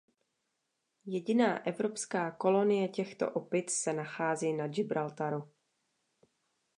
Jediná 1.05 1.67
evropská 1.67 2.31
kolonie 2.31 2.87
těchto 2.89 3.31
opic 3.31 3.71
se 3.71 3.93
nachází 3.93 4.53
na 4.53 4.67
Gibraltaru. 4.67 5.51